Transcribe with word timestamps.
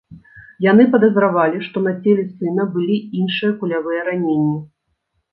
Яны 0.71 0.83
падазравалі, 0.93 1.59
што 1.67 1.83
на 1.87 1.91
целе 2.07 2.23
сына 2.29 2.65
былі 2.77 2.97
іншыя 3.19 3.51
кулявыя 3.59 4.01
раненні. 4.09 4.57